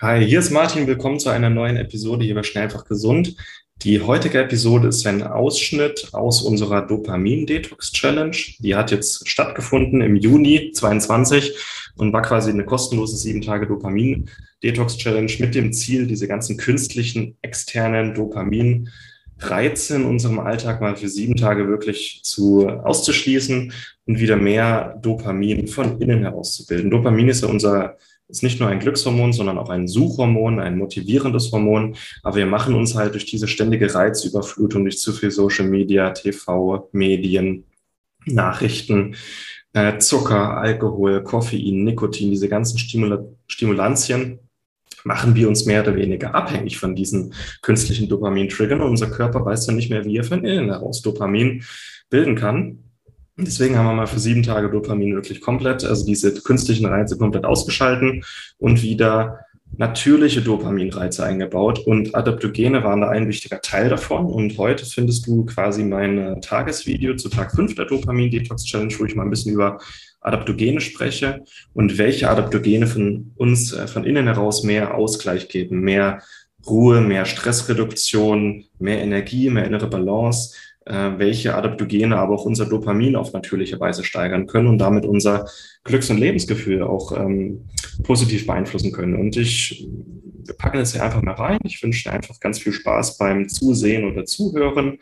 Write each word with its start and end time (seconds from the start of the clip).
Hi, 0.00 0.26
hier 0.26 0.40
ist 0.40 0.50
Martin. 0.50 0.88
Willkommen 0.88 1.20
zu 1.20 1.28
einer 1.30 1.50
neuen 1.50 1.76
Episode 1.76 2.24
hier 2.24 2.34
bei 2.34 2.42
Schnell 2.42 2.64
einfach 2.64 2.84
gesund. 2.84 3.36
Die 3.76 4.00
heutige 4.00 4.40
Episode 4.40 4.88
ist 4.88 5.06
ein 5.06 5.22
Ausschnitt 5.22 6.08
aus 6.10 6.42
unserer 6.42 6.82
Dopamin-Detox-Challenge. 6.82 8.36
Die 8.58 8.74
hat 8.74 8.90
jetzt 8.90 9.28
stattgefunden 9.28 10.00
im 10.00 10.16
Juni 10.16 10.72
22 10.72 11.54
und 11.94 12.12
war 12.12 12.22
quasi 12.22 12.50
eine 12.50 12.64
kostenlose 12.64 13.16
sieben 13.16 13.40
Tage 13.40 13.68
Dopamin-Detox-Challenge 13.68 15.32
mit 15.38 15.54
dem 15.54 15.72
Ziel, 15.72 16.08
diese 16.08 16.26
ganzen 16.26 16.56
künstlichen 16.56 17.36
externen 17.42 18.14
Dopamin-Reize 18.14 19.94
in 19.94 20.06
unserem 20.06 20.40
Alltag 20.40 20.80
mal 20.80 20.96
für 20.96 21.08
sieben 21.08 21.36
Tage 21.36 21.68
wirklich 21.68 22.20
zu 22.24 22.68
auszuschließen 22.68 23.72
und 24.06 24.18
wieder 24.18 24.36
mehr 24.36 24.98
Dopamin 25.00 25.68
von 25.68 26.00
innen 26.00 26.22
herauszubilden. 26.22 26.90
Dopamin 26.90 27.28
ist 27.28 27.42
ja 27.42 27.48
unser 27.48 27.96
ist 28.28 28.42
nicht 28.42 28.60
nur 28.60 28.68
ein 28.68 28.80
Glückshormon, 28.80 29.32
sondern 29.32 29.58
auch 29.58 29.68
ein 29.70 29.86
Suchhormon, 29.86 30.58
ein 30.58 30.78
motivierendes 30.78 31.52
Hormon. 31.52 31.96
Aber 32.22 32.36
wir 32.36 32.46
machen 32.46 32.74
uns 32.74 32.94
halt 32.94 33.14
durch 33.14 33.26
diese 33.26 33.48
ständige 33.48 33.94
Reizüberflutung, 33.94 34.84
durch 34.84 34.98
zu 34.98 35.12
viel 35.12 35.30
Social 35.30 35.68
Media, 35.68 36.10
TV, 36.10 36.88
Medien, 36.92 37.64
Nachrichten, 38.24 39.16
äh, 39.74 39.98
Zucker, 39.98 40.56
Alkohol, 40.56 41.22
Koffein, 41.22 41.84
Nikotin, 41.84 42.30
diese 42.30 42.48
ganzen 42.48 42.78
Stimula 42.78 43.24
Stimulantien, 43.46 44.38
machen 45.04 45.34
wir 45.34 45.48
uns 45.48 45.66
mehr 45.66 45.82
oder 45.82 45.96
weniger 45.96 46.34
abhängig 46.34 46.78
von 46.78 46.94
diesen 46.94 47.34
künstlichen 47.60 48.08
Dopamin-Triggern. 48.08 48.80
Und 48.80 48.88
unser 48.88 49.10
Körper 49.10 49.44
weiß 49.44 49.66
dann 49.66 49.76
nicht 49.76 49.90
mehr, 49.90 50.04
wie 50.04 50.16
er 50.16 50.24
von 50.24 50.44
innen 50.44 50.70
heraus 50.70 51.02
Dopamin 51.02 51.62
bilden 52.08 52.36
kann. 52.36 52.83
Deswegen 53.36 53.76
haben 53.76 53.86
wir 53.86 53.94
mal 53.94 54.06
für 54.06 54.20
sieben 54.20 54.42
Tage 54.42 54.70
Dopamin 54.70 55.14
wirklich 55.14 55.40
komplett, 55.40 55.84
also 55.84 56.06
diese 56.06 56.34
künstlichen 56.42 56.86
Reize 56.86 57.18
komplett 57.18 57.44
ausgeschalten 57.44 58.24
und 58.58 58.82
wieder 58.82 59.40
natürliche 59.76 60.40
Dopaminreize 60.40 61.24
eingebaut. 61.24 61.80
Und 61.80 62.14
Adaptogene 62.14 62.84
waren 62.84 63.00
da 63.00 63.08
ein 63.08 63.26
wichtiger 63.26 63.60
Teil 63.60 63.88
davon. 63.88 64.26
Und 64.26 64.56
heute 64.56 64.86
findest 64.86 65.26
du 65.26 65.44
quasi 65.46 65.82
mein 65.84 66.40
Tagesvideo 66.40 67.16
zu 67.16 67.28
Tag 67.28 67.52
5 67.56 67.74
der 67.74 67.86
Dopamin-Detox-Challenge, 67.86 68.94
wo 68.98 69.04
ich 69.04 69.16
mal 69.16 69.24
ein 69.24 69.30
bisschen 69.30 69.54
über 69.54 69.78
Adaptogene 70.20 70.80
spreche 70.80 71.44
und 71.74 71.98
welche 71.98 72.30
Adaptogene 72.30 72.86
von 72.86 73.32
uns 73.36 73.72
äh, 73.72 73.86
von 73.86 74.04
innen 74.04 74.26
heraus 74.26 74.62
mehr 74.62 74.94
Ausgleich 74.94 75.48
geben, 75.48 75.80
mehr 75.80 76.22
Ruhe, 76.66 77.02
mehr 77.02 77.26
Stressreduktion, 77.26 78.64
mehr 78.78 79.02
Energie, 79.02 79.50
mehr 79.50 79.66
innere 79.66 79.86
Balance 79.86 80.54
äh, 80.54 80.73
welche 80.86 81.54
Adaptogene 81.54 82.16
aber 82.16 82.34
auch 82.34 82.44
unser 82.44 82.66
Dopamin 82.66 83.16
auf 83.16 83.32
natürliche 83.32 83.80
Weise 83.80 84.04
steigern 84.04 84.46
können 84.46 84.68
und 84.68 84.78
damit 84.78 85.06
unser 85.06 85.46
Glücks- 85.82 86.10
und 86.10 86.18
Lebensgefühl 86.18 86.82
auch 86.82 87.12
ähm, 87.12 87.64
positiv 88.02 88.46
beeinflussen 88.46 88.92
können. 88.92 89.16
Und 89.16 89.36
ich, 89.36 89.86
wir 90.46 90.54
packen 90.54 90.78
es 90.78 90.92
hier 90.92 91.02
einfach 91.02 91.22
mal 91.22 91.32
rein. 91.32 91.58
Ich 91.64 91.82
wünsche 91.82 92.04
dir 92.04 92.12
einfach 92.12 92.38
ganz 92.38 92.58
viel 92.58 92.72
Spaß 92.72 93.16
beim 93.16 93.48
Zusehen 93.48 94.04
oder 94.10 94.26
Zuhören. 94.26 94.98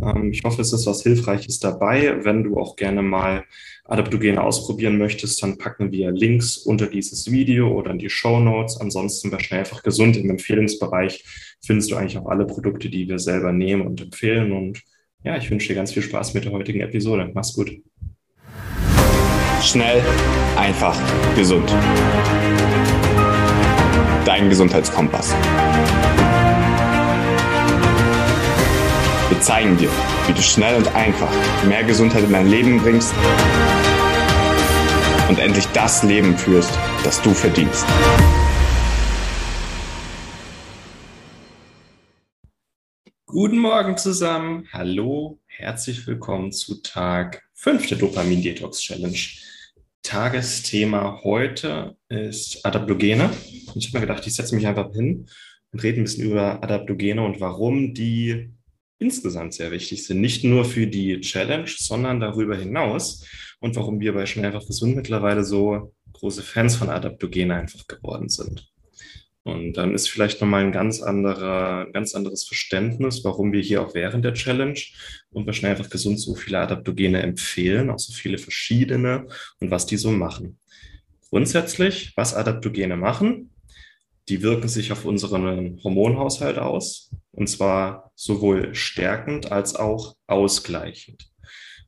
Ähm, 0.00 0.30
ich 0.32 0.42
hoffe, 0.44 0.60
es 0.60 0.72
ist 0.72 0.86
was 0.86 1.02
Hilfreiches 1.02 1.58
dabei. 1.58 2.22
Wenn 2.22 2.44
du 2.44 2.58
auch 2.58 2.76
gerne 2.76 3.02
mal 3.02 3.44
Adaptogene 3.86 4.42
ausprobieren 4.42 4.98
möchtest, 4.98 5.42
dann 5.42 5.58
packen 5.58 5.92
wir 5.92 6.10
Links 6.10 6.56
unter 6.58 6.86
dieses 6.86 7.30
Video 7.30 7.72
oder 7.72 7.90
in 7.90 7.98
die 7.98 8.10
Show 8.10 8.40
Notes. 8.40 8.78
Ansonsten 8.78 9.30
bei 9.30 9.38
Schnell 9.38 9.60
einfach 9.60 9.82
gesund 9.82 10.16
im 10.16 10.30
Empfehlungsbereich 10.30 11.24
findest 11.64 11.90
du 11.90 11.96
eigentlich 11.96 12.18
auch 12.18 12.26
alle 12.26 12.46
Produkte, 12.46 12.88
die 12.88 13.08
wir 13.08 13.18
selber 13.18 13.52
nehmen 13.52 13.86
und 13.86 14.00
empfehlen. 14.00 14.52
Und 14.52 14.82
ja, 15.24 15.36
ich 15.38 15.50
wünsche 15.50 15.68
dir 15.68 15.74
ganz 15.74 15.92
viel 15.92 16.02
Spaß 16.02 16.34
mit 16.34 16.44
der 16.44 16.52
heutigen 16.52 16.80
Episode. 16.80 17.30
Mach's 17.32 17.54
gut. 17.54 17.72
Schnell, 19.62 20.02
einfach, 20.56 20.96
gesund. 21.34 21.74
Dein 24.26 24.50
Gesundheitskompass. 24.50 25.34
Wir 29.30 29.40
zeigen 29.40 29.76
dir, 29.78 29.88
wie 30.26 30.34
du 30.34 30.42
schnell 30.42 30.76
und 30.76 30.94
einfach 30.94 31.30
mehr 31.66 31.84
Gesundheit 31.84 32.24
in 32.24 32.32
dein 32.32 32.46
Leben 32.46 32.78
bringst 32.78 33.14
und 35.30 35.38
endlich 35.38 35.66
das 35.68 36.02
Leben 36.02 36.36
führst, 36.36 36.78
das 37.02 37.22
du 37.22 37.32
verdienst. 37.32 37.86
Guten 43.34 43.58
Morgen 43.58 43.96
zusammen. 43.96 44.68
Hallo, 44.70 45.40
herzlich 45.46 46.06
willkommen 46.06 46.52
zu 46.52 46.80
Tag 46.82 47.42
5 47.54 47.88
der 47.88 47.98
Dopamin 47.98 48.42
Detox 48.42 48.78
Challenge. 48.80 49.18
Tagesthema 50.04 51.20
heute 51.24 51.96
ist 52.08 52.64
Adaptogene. 52.64 53.30
Ich 53.74 53.88
habe 53.88 53.98
mir 53.98 54.06
gedacht, 54.06 54.24
ich 54.28 54.36
setze 54.36 54.54
mich 54.54 54.68
einfach 54.68 54.92
hin 54.92 55.26
und 55.72 55.82
rede 55.82 56.00
ein 56.00 56.04
bisschen 56.04 56.30
über 56.30 56.62
Adaptogene 56.62 57.24
und 57.24 57.40
warum 57.40 57.92
die 57.92 58.52
insgesamt 59.00 59.54
sehr 59.54 59.72
wichtig 59.72 60.06
sind. 60.06 60.20
Nicht 60.20 60.44
nur 60.44 60.64
für 60.64 60.86
die 60.86 61.20
Challenge, 61.20 61.66
sondern 61.66 62.20
darüber 62.20 62.56
hinaus 62.56 63.26
und 63.58 63.74
warum 63.74 63.98
wir 63.98 64.14
bei 64.14 64.26
Schnell 64.26 64.46
einfach 64.46 64.64
gesund 64.64 64.94
mittlerweile 64.94 65.42
so 65.42 65.92
große 66.12 66.44
Fans 66.44 66.76
von 66.76 66.88
Adaptogene 66.88 67.56
einfach 67.56 67.84
geworden 67.88 68.28
sind. 68.28 68.72
Und 69.44 69.74
dann 69.74 69.94
ist 69.94 70.08
vielleicht 70.08 70.40
nochmal 70.40 70.64
ein 70.64 70.72
ganz 70.72 71.02
anderer, 71.02 71.86
ganz 71.92 72.14
anderes 72.14 72.44
Verständnis, 72.44 73.24
warum 73.24 73.52
wir 73.52 73.60
hier 73.60 73.82
auch 73.82 73.94
während 73.94 74.24
der 74.24 74.32
Challenge 74.32 74.80
und 75.32 75.54
schnell 75.54 75.72
einfach 75.72 75.90
gesund 75.90 76.18
so 76.18 76.34
viele 76.34 76.60
Adaptogene 76.60 77.22
empfehlen, 77.22 77.90
auch 77.90 77.98
so 77.98 78.14
viele 78.14 78.38
verschiedene 78.38 79.26
und 79.60 79.70
was 79.70 79.84
die 79.84 79.98
so 79.98 80.10
machen. 80.10 80.58
Grundsätzlich, 81.28 82.14
was 82.16 82.32
Adaptogene 82.32 82.96
machen, 82.96 83.50
die 84.30 84.40
wirken 84.40 84.68
sich 84.68 84.92
auf 84.92 85.04
unseren 85.04 85.78
Hormonhaushalt 85.84 86.58
aus 86.58 87.10
und 87.32 87.48
zwar 87.48 88.12
sowohl 88.14 88.74
stärkend 88.74 89.52
als 89.52 89.76
auch 89.76 90.16
ausgleichend. 90.26 91.33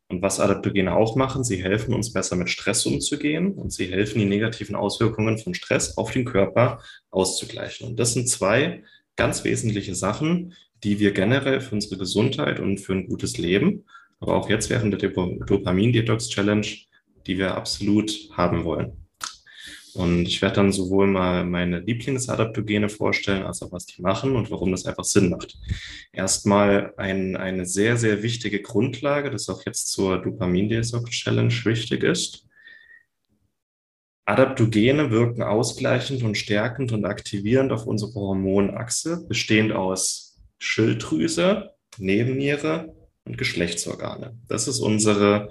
Und 0.08 0.22
was 0.22 0.38
Adaptogene 0.38 0.94
auch 0.94 1.16
machen, 1.16 1.42
sie 1.42 1.62
helfen 1.62 1.92
uns 1.92 2.12
besser 2.12 2.36
mit 2.36 2.48
Stress 2.48 2.86
umzugehen 2.86 3.52
und 3.52 3.72
sie 3.72 3.86
helfen 3.86 4.20
die 4.20 4.24
negativen 4.24 4.76
Auswirkungen 4.76 5.38
von 5.38 5.54
Stress 5.54 5.98
auf 5.98 6.12
den 6.12 6.24
Körper 6.24 6.80
auszugleichen. 7.10 7.88
Und 7.88 7.98
das 7.98 8.12
sind 8.12 8.28
zwei 8.28 8.84
ganz 9.16 9.42
wesentliche 9.42 9.96
Sachen, 9.96 10.54
die 10.84 11.00
wir 11.00 11.12
generell 11.12 11.60
für 11.60 11.74
unsere 11.74 11.98
Gesundheit 11.98 12.60
und 12.60 12.78
für 12.78 12.92
ein 12.92 13.08
gutes 13.08 13.38
Leben, 13.38 13.84
aber 14.20 14.36
auch 14.36 14.48
jetzt 14.48 14.70
während 14.70 15.00
der 15.00 15.10
Dopamin-Detox-Challenge, 15.10 16.66
die 17.26 17.38
wir 17.38 17.56
absolut 17.56 18.30
haben 18.32 18.64
wollen. 18.64 19.05
Und 19.96 20.26
ich 20.26 20.42
werde 20.42 20.56
dann 20.56 20.72
sowohl 20.72 21.06
mal 21.06 21.44
meine 21.44 21.80
Lieblingsadaptogene 21.80 22.88
vorstellen, 22.88 23.44
als 23.44 23.62
auch 23.62 23.72
was 23.72 23.86
die 23.86 24.02
machen 24.02 24.36
und 24.36 24.50
warum 24.50 24.70
das 24.70 24.84
einfach 24.84 25.04
Sinn 25.04 25.30
macht. 25.30 25.56
Erstmal 26.12 26.92
ein, 26.96 27.36
eine 27.36 27.64
sehr, 27.64 27.96
sehr 27.96 28.22
wichtige 28.22 28.60
Grundlage, 28.60 29.30
das 29.30 29.48
auch 29.48 29.64
jetzt 29.64 29.88
zur 29.88 30.18
Dopamin-Detox-Challenge 30.22 31.54
wichtig 31.64 32.02
ist. 32.02 32.46
Adaptogene 34.26 35.10
wirken 35.10 35.42
ausgleichend 35.42 36.22
und 36.22 36.36
stärkend 36.36 36.92
und 36.92 37.04
aktivierend 37.04 37.72
auf 37.72 37.86
unsere 37.86 38.12
Hormonachse, 38.14 39.24
bestehend 39.28 39.72
aus 39.72 40.38
Schilddrüse, 40.58 41.70
Nebenniere 41.98 42.94
und 43.24 43.38
Geschlechtsorgane. 43.38 44.36
Das 44.48 44.68
ist 44.68 44.80
unsere 44.80 45.48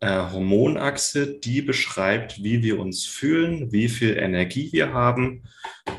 äh, 0.00 0.30
Hormonachse, 0.32 1.38
die 1.38 1.62
beschreibt, 1.62 2.42
wie 2.42 2.62
wir 2.62 2.78
uns 2.78 3.04
fühlen, 3.04 3.72
wie 3.72 3.88
viel 3.88 4.16
Energie 4.16 4.70
wir 4.72 4.92
haben 4.92 5.44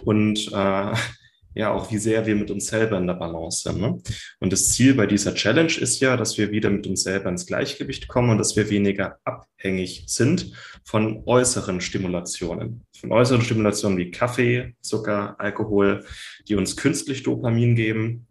und 0.04 0.52
äh, 0.54 0.94
ja 1.56 1.72
auch 1.72 1.92
wie 1.92 1.98
sehr 1.98 2.26
wir 2.26 2.36
mit 2.36 2.52
uns 2.52 2.68
selber 2.68 2.98
in 2.98 3.08
der 3.08 3.16
Balance 3.16 3.64
sind. 3.64 3.82
Ne? 3.82 4.00
Und 4.40 4.54
das 4.54 4.70
Ziel 4.70 4.94
bei 4.94 5.06
dieser 5.06 5.34
Challenge 5.34 5.74
ist 5.74 6.00
ja, 6.00 6.16
dass 6.16 6.38
wir 6.38 6.52
wieder 6.52 6.70
mit 6.70 6.88
uns 6.88 7.04
selber 7.04 7.30
ins 7.30 7.46
Gleichgewicht 7.46 8.08
kommen 8.08 8.30
und 8.30 8.38
dass 8.38 8.56
wir 8.56 8.70
weniger 8.70 9.18
abhängig 9.26 10.04
sind 10.08 10.54
von 10.84 11.24
äußeren 11.26 11.82
Stimulationen. 11.82 12.86
Von 12.98 13.12
äußeren 13.12 13.42
Stimulationen 13.42 13.98
wie 13.98 14.12
Kaffee, 14.12 14.76
Zucker, 14.82 15.36
Alkohol, 15.40 16.06
die 16.48 16.56
uns 16.56 16.78
künstlich 16.78 17.24
Dopamin 17.24 17.76
geben, 17.76 18.28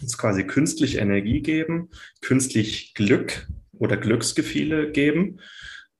uns 0.00 0.16
quasi 0.16 0.44
künstlich 0.44 0.98
Energie 0.98 1.40
geben, 1.40 1.90
künstlich 2.20 2.94
Glück 2.94 3.48
oder 3.80 3.96
Glücksgefühle 3.96 4.92
geben. 4.92 5.40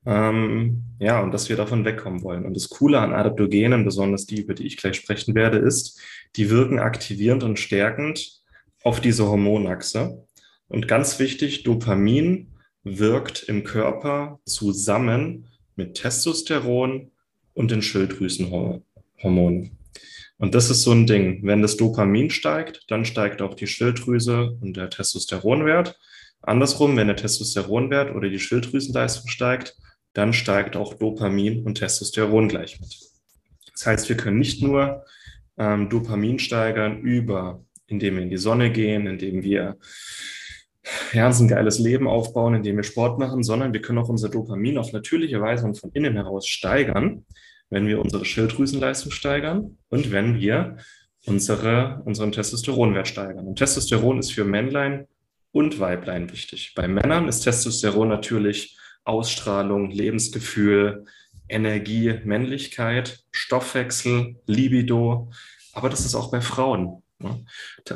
Ähm, 0.07 0.85
ja, 0.99 1.21
und 1.21 1.33
dass 1.33 1.49
wir 1.49 1.57
davon 1.57 1.85
wegkommen 1.85 2.23
wollen. 2.23 2.47
Und 2.47 2.55
das 2.55 2.69
Coole 2.69 3.01
an 3.01 3.13
Adaptogenen, 3.13 3.85
besonders 3.85 4.27
die, 4.27 4.41
über 4.41 4.55
die 4.55 4.67
ich 4.67 4.77
gleich 4.77 4.97
sprechen 4.97 5.35
werde, 5.35 5.59
ist, 5.59 6.01
die 6.37 6.49
wirken 6.49 6.79
aktivierend 6.79 7.43
und 7.43 7.59
stärkend 7.59 8.41
auf 8.83 9.01
diese 9.01 9.27
Hormonachse. 9.27 10.25
Und 10.69 10.89
ganz 10.89 11.19
wichtig, 11.19 11.65
Dopamin 11.65 12.55
wirkt 12.83 13.43
im 13.43 13.65
Körper 13.65 14.41
zusammen 14.47 15.49
mit 15.77 15.95
Testosteron 15.95 17.11
und 17.53 17.71
den 17.71 17.83
Schilddrüsenhormonen. 17.83 19.79
Und 20.39 20.55
das 20.55 20.71
ist 20.71 20.83
so 20.83 20.93
ein 20.93 21.07
Ding. 21.07 21.41
Wenn 21.43 21.61
das 21.61 21.77
Dopamin 21.77 22.31
steigt, 22.31 22.85
dann 22.89 23.05
steigt 23.05 23.43
auch 23.43 23.55
die 23.55 23.67
Schilddrüse 23.67 24.57
und 24.63 24.77
der 24.79 24.89
Testosteronwert. 24.89 25.99
Andersrum, 26.43 26.97
wenn 26.97 27.07
der 27.07 27.17
Testosteronwert 27.17 28.15
oder 28.15 28.29
die 28.29 28.39
Schilddrüsenleistung 28.39 29.29
steigt, 29.29 29.77
dann 30.13 30.33
steigt 30.33 30.77
auch 30.77 30.95
Dopamin 30.95 31.65
und 31.65 31.77
Testosteron 31.77 32.49
gleich 32.49 32.81
mit. 32.81 32.97
Das 33.73 33.87
heißt, 33.87 34.09
wir 34.09 34.17
können 34.17 34.39
nicht 34.39 34.63
nur 34.63 35.05
ähm, 35.59 35.89
Dopamin 35.89 36.39
steigern 36.39 37.01
über, 37.01 37.65
indem 37.87 38.17
wir 38.17 38.23
in 38.23 38.31
die 38.31 38.37
Sonne 38.37 38.73
gehen, 38.73 39.07
indem 39.07 39.43
wir 39.43 39.79
ja, 41.13 41.29
ein 41.29 41.49
geiles 41.49 41.79
Leben 41.79 42.09
aufbauen, 42.09 42.55
indem 42.55 42.77
wir 42.77 42.83
Sport 42.83 43.19
machen, 43.19 43.43
sondern 43.43 43.73
wir 43.73 43.83
können 43.83 43.99
auch 43.99 44.09
unser 44.09 44.29
Dopamin 44.29 44.79
auf 44.79 44.93
natürliche 44.93 45.41
Weise 45.41 45.67
und 45.67 45.79
von 45.79 45.91
innen 45.93 46.15
heraus 46.15 46.47
steigern, 46.47 47.27
wenn 47.69 47.87
wir 47.87 48.01
unsere 48.01 48.25
Schilddrüsenleistung 48.25 49.13
steigern 49.13 49.79
und 49.89 50.11
wenn 50.11 50.41
wir 50.41 50.77
unsere, 51.27 52.03
unseren 52.05 52.33
Testosteronwert 52.33 53.07
steigern. 53.07 53.47
Und 53.47 53.57
Testosteron 53.57 54.19
ist 54.19 54.33
für 54.33 54.45
Männlein 54.45 55.07
und 55.53 55.81
Weiblein 55.81 56.31
wichtig. 56.33 56.73
Bei 56.75 56.89
Männern 56.89 57.29
ist 57.29 57.41
Testosteron 57.41 58.09
natürlich 58.09 58.77
Ausstrahlung, 59.05 59.91
Lebensgefühl, 59.91 61.05
Energie, 61.49 62.21
Männlichkeit, 62.25 63.25
Stoffwechsel, 63.33 64.37
Libido. 64.47 65.31
Aber 65.73 65.89
das 65.89 66.05
ist 66.05 66.15
auch 66.15 66.31
bei 66.31 66.41
Frauen. 66.41 67.03
Ne? 67.19 67.45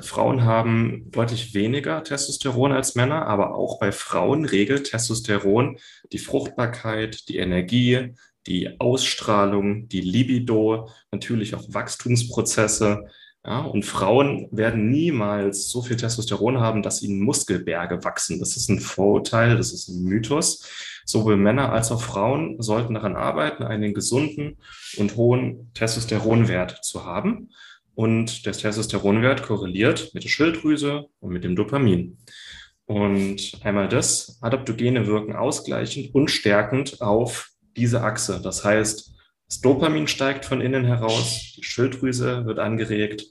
Frauen 0.03 0.45
haben 0.45 1.11
deutlich 1.11 1.55
weniger 1.55 2.03
Testosteron 2.03 2.73
als 2.73 2.95
Männer, 2.95 3.27
aber 3.27 3.55
auch 3.55 3.79
bei 3.79 3.93
Frauen 3.93 4.45
regelt 4.45 4.91
Testosteron 4.91 5.79
die 6.13 6.19
Fruchtbarkeit, 6.19 7.29
die 7.29 7.39
Energie, 7.39 8.15
die 8.47 8.79
Ausstrahlung, 8.81 9.89
die 9.89 10.03
Libido, 10.03 10.91
natürlich 11.11 11.55
auch 11.55 11.65
Wachstumsprozesse. 11.69 13.05
Ja, 13.47 13.61
und 13.61 13.85
Frauen 13.85 14.49
werden 14.53 14.91
niemals 14.91 15.69
so 15.69 15.83
viel 15.83 15.97
Testosteron 15.97 16.61
haben, 16.61 16.83
dass 16.83 17.03
ihnen 17.03 17.21
Muskelberge 17.21 18.03
wachsen. 18.03 18.39
Das 18.39 18.57
ist 18.57 18.71
ein 18.71 18.81
Vorurteil, 18.81 19.59
das 19.59 19.73
ist 19.73 19.89
ein 19.89 20.03
Mythos. 20.05 20.67
Sowohl 21.05 21.37
Männer 21.37 21.71
als 21.71 21.93
auch 21.93 22.01
Frauen 22.01 22.63
sollten 22.63 22.95
daran 22.95 23.17
arbeiten, 23.17 23.63
einen 23.63 23.93
gesunden 23.93 24.57
und 24.97 25.17
hohen 25.17 25.71
Testosteronwert 25.75 26.83
zu 26.83 27.05
haben. 27.05 27.51
Und 27.95 28.47
der 28.47 28.55
Testosteronwert 28.55 29.43
korreliert 29.43 30.15
mit 30.15 30.25
der 30.25 30.31
Schilddrüse 30.31 31.05
und 31.21 31.31
mit 31.31 31.45
dem 31.45 31.55
Dopamin. 31.55 32.17
Und 32.87 33.59
einmal 33.63 33.89
das, 33.89 34.39
Adaptogene 34.41 35.07
wirken 35.07 35.37
ausgleichend 35.37 36.15
und 36.15 36.31
stärkend 36.31 37.03
auf 37.03 37.51
diese 37.77 38.03
Achse. 38.03 38.41
Das 38.43 38.65
heißt, 38.65 39.14
das 39.49 39.61
Dopamin 39.61 40.09
steigt 40.09 40.45
von 40.45 40.61
innen 40.61 40.85
heraus, 40.85 41.55
die 41.57 41.63
Schilddrüse 41.63 42.47
wird 42.47 42.59
angeregt 42.59 43.27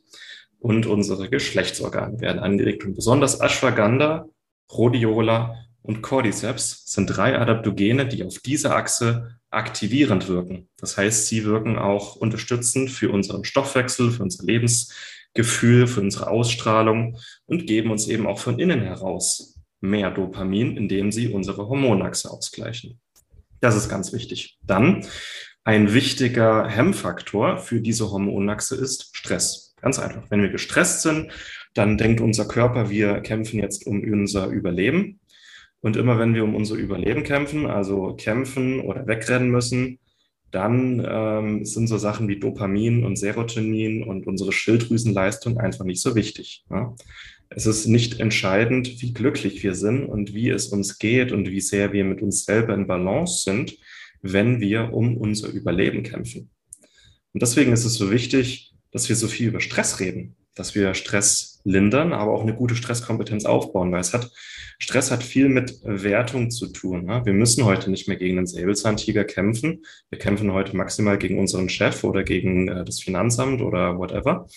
und 0.60 0.86
unsere 0.86 1.30
Geschlechtsorgane 1.30 2.22
werden 2.22 2.40
angeregt. 2.40 2.86
Und 2.86 2.96
besonders 2.96 3.42
Ashwagandha, 3.42 4.26
Rhodiola 4.72 5.56
und 5.82 6.02
Cordyceps 6.02 6.84
sind 6.86 7.08
drei 7.08 7.38
Adaptogene, 7.38 8.08
die 8.08 8.24
auf 8.24 8.40
dieser 8.40 8.76
Achse 8.76 9.38
aktivierend 9.50 10.28
wirken. 10.28 10.70
Das 10.78 10.98
heißt, 10.98 11.28
sie 11.28 11.46
wirken 11.46 11.78
auch 11.78 12.16
unterstützend 12.16 12.90
für 12.90 13.12
unseren 13.12 13.44
Stoffwechsel, 13.44 14.12
für 14.12 14.24
unser 14.24 14.44
Lebensgefühl, 14.46 15.88
für 15.88 16.02
unsere 16.02 16.30
Ausstrahlung 16.30 17.20
und 17.46 17.68
geben 17.68 17.92
uns 17.92 18.08
eben 18.08 18.26
auch 18.26 18.40
von 18.40 18.60
innen 18.60 18.82
heraus 18.82 19.60
mehr 19.82 20.10
Dopamin, 20.12 20.78
indem 20.78 21.12
sie 21.12 21.28
unsere 21.28 21.68
Hormonachse 21.68 22.32
ausgleichen. 22.32 23.00
Das 23.60 23.76
ist 23.76 23.90
ganz 23.90 24.14
wichtig. 24.14 24.58
Dann 24.64 25.06
ein 25.64 25.94
wichtiger 25.94 26.68
Hemmfaktor 26.68 27.58
für 27.58 27.80
diese 27.80 28.12
Hormonachse 28.12 28.76
ist 28.76 29.16
Stress. 29.16 29.76
Ganz 29.82 30.00
einfach. 30.00 30.24
Wenn 30.30 30.42
wir 30.42 30.50
gestresst 30.50 31.02
sind, 31.02 31.32
dann 31.74 31.98
denkt 31.98 32.22
unser 32.22 32.48
Körper, 32.48 32.90
wir 32.90 33.22
kämpfen 33.22 33.60
jetzt 33.60 33.88
um 33.88 34.02
unser 34.02 34.48
Überleben. 34.48 35.20
Und 35.82 35.98
immer 35.98 36.18
wenn 36.20 36.34
wir 36.34 36.44
um 36.44 36.56
unser 36.56 36.76
Überleben 36.76 37.24
kämpfen, 37.24 37.66
also 37.66 38.16
kämpfen 38.16 38.80
oder 38.82 39.06
wegrennen 39.08 39.50
müssen, 39.50 40.00
dann 40.52 41.04
ähm, 41.06 41.66
sind 41.66 41.88
so 41.88 41.98
Sachen 41.98 42.28
wie 42.28 42.40
Dopamin 42.40 43.04
und 43.04 43.18
Serotonin 43.18 44.04
und 44.04 44.28
unsere 44.28 44.52
Schilddrüsenleistung 44.52 45.58
einfach 45.58 45.84
nicht 45.84 46.02
so 46.02 46.16
wichtig. 46.16 46.64
Ja? 46.70 46.96
Es 47.50 47.66
ist 47.66 47.88
nicht 47.88 48.20
entscheidend, 48.20 49.02
wie 49.02 49.14
glücklich 49.14 49.64
wir 49.64 49.76
sind 49.76 50.06
und 50.06 50.34
wie 50.34 50.50
es 50.50 50.68
uns 50.68 51.00
geht 51.00 51.32
und 51.32 51.50
wie 51.50 51.62
sehr 51.62 51.92
wir 51.92 52.04
mit 52.04 52.22
uns 52.22 52.46
selber 52.46 52.74
in 52.74 52.88
Balance 52.88 53.44
sind, 53.44 53.76
wenn 54.24 54.60
wir 54.60 54.92
um 54.94 55.16
unser 55.18 55.50
Überleben 55.50 56.02
kämpfen. 56.02 56.50
Und 57.34 57.42
deswegen 57.42 57.72
ist 57.72 57.86
es 57.86 57.94
so 57.94 58.10
wichtig, 58.10 58.74
dass 58.92 59.10
wir 59.10 59.16
so 59.16 59.28
viel 59.28 59.50
über 59.50 59.60
Stress 59.60 60.00
reden 60.00 60.36
dass 60.56 60.76
wir 60.76 60.94
Stress 60.94 61.62
lindern, 61.64 62.14
aber 62.14 62.34
auch 62.34 62.44
eine 62.44 62.56
gute 62.56 62.76
Stresskompetenz 62.76 63.46
aufbauen, 63.46 63.92
weil 63.92 64.02
es 64.02 64.14
hat, 64.14 64.32
Stress 64.80 65.12
hat 65.12 65.24
viel 65.24 65.50
mit 65.50 65.80
Wertung 65.84 66.52
zu 66.52 66.68
tun. 66.68 67.06
Ne? 67.06 67.22
Wir 67.26 67.34
müssen 67.34 67.66
heute 67.66 67.90
nicht 67.90 68.08
mehr 68.08 68.18
gegen 68.18 68.36
den 68.36 68.48
Säbelzahntiger 68.48 69.24
kämpfen. 69.24 69.84
Wir 70.10 70.20
kämpfen 70.20 70.54
heute 70.54 70.76
maximal 70.76 71.18
gegen 71.18 71.40
unseren 71.40 71.70
Chef 71.70 72.04
oder 72.04 72.24
gegen 72.24 72.68
äh, 72.68 72.86
das 72.86 73.00
Finanzamt 73.00 73.62
oder 73.62 73.98
whatever. 73.98 74.48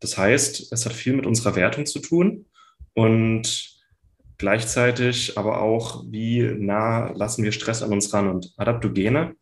Das 0.00 0.18
heißt, 0.18 0.72
es 0.72 0.84
hat 0.84 0.92
viel 0.92 1.14
mit 1.14 1.26
unserer 1.26 1.54
Wertung 1.54 1.86
zu 1.86 2.00
tun 2.00 2.46
und 2.94 3.81
gleichzeitig 4.42 5.38
aber 5.38 5.62
auch, 5.62 6.02
wie 6.10 6.42
nah 6.42 7.12
lassen 7.12 7.44
wir 7.44 7.52
Stress 7.52 7.80
an 7.80 7.92
uns 7.92 8.12
ran 8.12 8.28
und 8.28 8.52
Adaptogene 8.56 9.36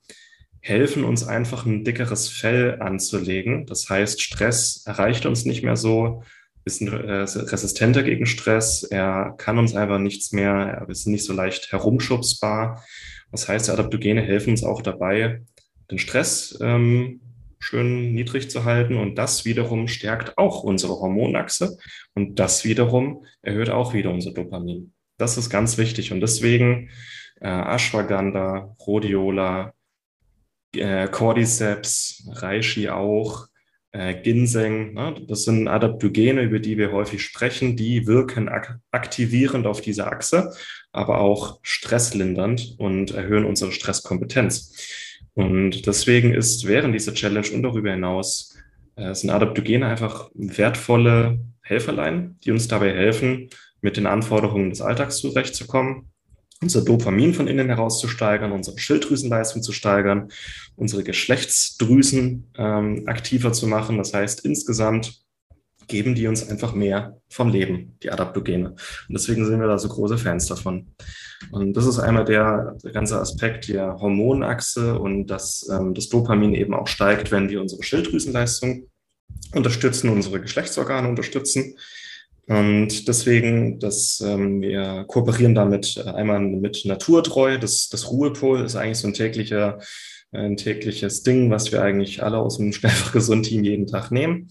helfen 0.61 1.05
uns 1.05 1.27
einfach 1.27 1.65
ein 1.65 1.85
dickeres 1.85 2.29
Fell 2.29 2.83
anzulegen. 2.83 3.65
Das 3.65 3.89
heißt, 3.89 4.21
Stress 4.21 4.83
erreicht 4.85 5.25
uns 5.25 5.47
nicht 5.47 5.63
mehr 5.63 5.77
so, 5.77 6.23
ist 6.67 6.83
äh, 6.83 6.91
resistenter 6.93 8.03
gegen 8.03 8.27
Stress, 8.27 8.83
er 8.83 9.35
kann 9.39 9.59
uns 9.59 9.75
einfach 9.75 9.99
nichts 9.99 10.33
mehr, 10.33 10.53
er 10.53 10.89
ist 10.91 11.07
nicht 11.07 11.25
so 11.25 11.33
leicht 11.33 11.73
herumschubsbar. 11.73 12.85
Das 13.33 13.49
heißt, 13.49 13.71
Adaptogene 13.71 14.21
helfen 14.21 14.51
uns 14.51 14.63
auch 14.63 14.83
dabei, 14.83 15.41
den 15.91 15.99
Stress 15.99 16.59
ähm, 16.61 17.23
schön 17.61 18.13
niedrig 18.13 18.51
zu 18.51 18.65
halten 18.65 18.97
und 18.97 19.17
das 19.17 19.45
wiederum 19.45 19.87
stärkt 19.87 20.37
auch 20.39 20.63
unsere 20.63 20.95
Hormonachse 20.95 21.79
und 22.15 22.39
das 22.39 22.65
wiederum 22.65 23.25
erhöht 23.43 23.71
auch 23.71 23.95
wieder 23.95 24.11
unser 24.11 24.33
Dopamin. 24.33 24.93
Das 25.19 25.37
ist 25.37 25.51
ganz 25.51 25.79
wichtig 25.79 26.13
und 26.13 26.21
deswegen 26.21 26.91
äh, 27.41 27.49
Ashwagandha, 27.49 28.75
Rhodiola, 28.87 29.75
äh, 30.75 31.09
Cordyceps, 31.09 32.29
Reishi 32.33 32.89
auch, 32.89 33.47
äh, 33.93 34.15
Ginseng. 34.15 34.95
Ne? 34.95 35.15
Das 35.27 35.45
sind 35.45 35.69
Adaptogene, 35.69 36.43
über 36.43 36.59
die 36.59 36.79
wir 36.79 36.93
häufig 36.93 37.23
sprechen. 37.23 37.77
Die 37.77 38.07
wirken 38.07 38.49
ak 38.49 38.79
aktivierend 38.91 39.67
auf 39.67 39.81
diese 39.81 40.07
Achse, 40.07 40.55
aber 40.93 41.21
auch 41.21 41.59
stresslindernd 41.63 42.77
und 42.79 43.11
erhöhen 43.11 43.45
unsere 43.45 43.73
Stresskompetenz. 43.73 45.10
Und 45.35 45.87
deswegen 45.87 46.35
ist 46.35 46.67
während 46.67 46.95
dieser 46.95 47.15
Challenge 47.15 47.49
und 47.53 47.63
darüber 47.63 47.91
hinaus 47.91 48.57
äh, 48.97 49.15
sind 49.15 49.31
Adaptogene 49.31 49.87
einfach 49.87 50.31
wertvolle 50.35 51.41
Helferlein, 51.63 52.37
die 52.45 52.51
uns 52.51 52.69
dabei 52.69 52.93
helfen, 52.93 53.49
mit 53.81 53.97
den 53.97 54.07
Anforderungen 54.07 54.71
des 54.71 54.81
Alltags 54.81 55.19
zurechtzukommen 55.19 56.11
unser 56.63 56.83
Dopamin 56.85 57.33
von 57.33 57.49
innen 57.49 57.69
heraus 57.69 57.99
zu 58.01 58.09
steigern, 58.09 58.53
unsere 58.53 58.79
Schilddrüsenleistung 58.79 59.63
zu 59.63 59.73
steigern, 59.73 60.29
unsere 60.77 61.03
Geschlechtsdrüsen 61.03 62.51
ähm, 62.57 63.05
aktiver 63.07 63.53
zu 63.53 63.67
machen. 63.67 63.97
Das 63.97 64.13
heißt, 64.13 64.45
insgesamt 64.45 65.23
geben 65.91 66.15
die 66.15 66.27
uns 66.27 66.49
einfach 66.49 66.75
mehr 66.75 67.21
vom 67.29 67.51
Leben, 67.51 67.99
die 68.03 68.11
Adaptogene. 68.11 68.71
Und 68.71 68.79
deswegen 69.11 69.45
sind 69.45 69.61
wir 69.61 69.67
da 69.67 69.79
so 69.79 69.89
große 69.89 70.17
Fans 70.17 70.47
davon. 70.47 70.95
Und 71.51 71.77
das 71.77 71.87
ist 71.87 71.99
einmal 71.99 72.25
der, 72.25 72.77
ganze 72.93 73.21
Aspekt 73.21 73.69
der 73.69 73.99
Hormonachse 73.99 74.99
und 74.99 75.27
dass 75.27 75.69
ähm, 75.71 75.95
das 75.95 76.09
Dopamin 76.09 76.55
eben 76.55 76.75
auch 76.75 76.87
steigt, 76.87 77.33
wenn 77.33 77.51
wir 77.51 77.61
unsere 77.61 77.83
Schilddrüsenleistung 77.83 78.89
unterstützen, 79.55 80.11
unsere 80.11 80.41
Geschlechtsorgane 80.41 81.09
unterstützen. 81.09 81.75
Und 82.47 83.09
deswegen, 83.09 83.79
dass 83.79 84.21
ähm, 84.21 84.61
wir 84.61 85.05
kooperieren 85.07 85.55
damit 85.55 85.97
äh, 85.97 86.09
einmal 86.11 86.41
mit 86.41 86.85
Naturtreu. 86.85 87.59
Das, 87.59 87.89
das 87.89 88.11
Ruhepol 88.11 88.65
ist 88.65 88.77
eigentlich 88.77 88.99
so 88.99 89.09
ein 89.09 89.15
täglicher, 89.15 89.79
ein 90.33 90.57
tägliches 90.57 91.23
Ding, 91.23 91.51
was 91.51 91.73
wir 91.73 91.83
eigentlich 91.83 92.23
alle 92.23 92.39
aus 92.39 92.59
dem 92.59 92.73
Schnellfach-Gesund-Team 92.73 93.65
jeden 93.65 93.87
Tag 93.87 94.11
nehmen. 94.11 94.49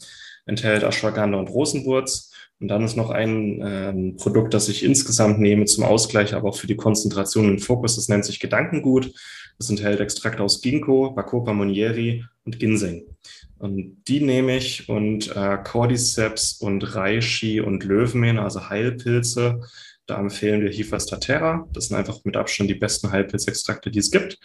Enthält 0.50 0.84
Ashwagandha 0.84 1.38
und 1.38 1.50
Rosenwurz. 1.50 2.34
Und 2.60 2.68
dann 2.68 2.84
ist 2.84 2.98
noch 2.98 3.10
ein 3.10 3.62
ähm, 3.64 4.18
Produkt, 4.18 4.54
das 4.54 4.68
ich 4.68 4.84
insgesamt 4.84 5.40
nehme 5.40 5.64
zum 5.66 5.86
Ausgleich, 5.86 6.34
aber 6.34 6.50
auch 6.50 6.58
für 6.58 6.68
die 6.68 6.76
Konzentration 6.76 7.48
und 7.50 7.60
Fokus. 7.60 7.96
Das 7.96 8.10
nennt 8.10 8.26
sich 8.26 8.40
Gedankengut. 8.40 9.14
Das 9.58 9.70
enthält 9.70 10.00
Extrakt 10.00 10.42
aus 10.42 10.62
Ginkgo, 10.62 11.12
Bacopa 11.12 11.54
monieri 11.54 12.26
und 12.46 12.60
Ginseng. 12.60 13.04
Und 13.60 14.04
die 14.08 14.22
nehme 14.22 14.58
ich 14.58 14.90
und 14.90 15.36
äh, 15.36 15.58
Cordyceps 15.64 16.54
und 16.62 16.96
Reishi 16.96 17.62
und 17.62 17.84
Löwenmähne, 17.84 18.42
also 18.42 18.70
Heilpilze. 18.70 19.62
Da 20.06 20.18
empfehlen 20.18 20.62
wir 20.62 20.72
Hifastatera. 20.72 21.68
Das 21.72 21.88
sind 21.88 21.98
einfach 21.98 22.20
mit 22.24 22.36
Abstand 22.36 22.70
die 22.70 22.76
besten 22.76 23.12
Heilpilzextrakte, 23.12 23.92
die 23.92 24.00
es 24.00 24.12
gibt. 24.12 24.40